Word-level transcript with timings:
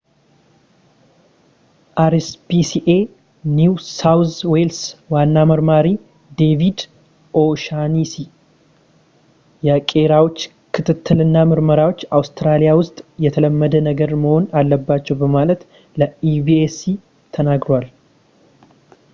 አርኤስፒሲኤ 2.03 2.87
ኒው 3.57 3.73
ሳውዝ 3.97 4.31
ዌልስ 4.51 4.79
ዋና 5.13 5.35
መርማሪ 5.49 5.87
ዴቪድ 6.39 6.79
ኦ'ሻነሲ 7.43 8.15
የቄራዎች 9.69 10.39
ክትትል 10.77 11.21
እና 11.27 11.35
ምርመራዎች 11.51 12.01
አውስትራሊያ 12.19 12.73
ውስጥ 12.81 12.97
የተለመደ 13.27 13.85
ነገር 13.91 14.13
መሆን 14.25 14.47
አለባቸው 14.63 15.17
በማለት 15.23 15.63
ለኤቢሲ 16.01 16.81
ተነግሯል 17.37 17.87